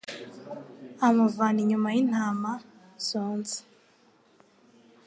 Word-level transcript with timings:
amuvana 1.07 1.59
inyuma 1.63 1.89
y’intama 1.95 2.51
zonsa 3.07 3.59